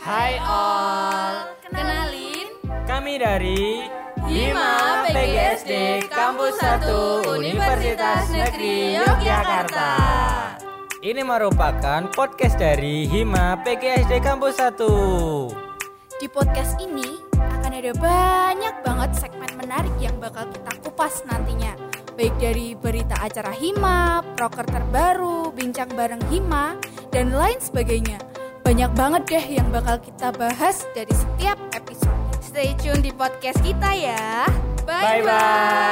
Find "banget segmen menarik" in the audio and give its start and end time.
18.80-19.92